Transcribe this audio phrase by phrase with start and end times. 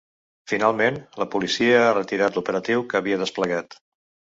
[0.53, 3.83] Finalment, la policia ha retirat l’operatiu que havia desplegat.